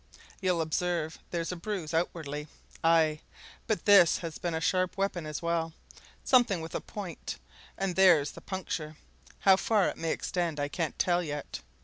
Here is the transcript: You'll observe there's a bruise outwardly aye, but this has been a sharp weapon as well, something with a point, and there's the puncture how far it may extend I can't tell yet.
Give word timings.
You'll 0.41 0.61
observe 0.61 1.19
there's 1.29 1.51
a 1.51 1.55
bruise 1.55 1.93
outwardly 1.93 2.47
aye, 2.83 3.19
but 3.67 3.85
this 3.85 4.17
has 4.17 4.39
been 4.39 4.55
a 4.55 4.59
sharp 4.59 4.97
weapon 4.97 5.27
as 5.27 5.43
well, 5.43 5.73
something 6.23 6.59
with 6.59 6.73
a 6.73 6.81
point, 6.81 7.37
and 7.77 7.95
there's 7.95 8.31
the 8.31 8.41
puncture 8.41 8.97
how 9.41 9.57
far 9.57 9.89
it 9.89 9.97
may 9.99 10.11
extend 10.11 10.59
I 10.59 10.69
can't 10.69 10.97
tell 10.97 11.21
yet. 11.21 11.59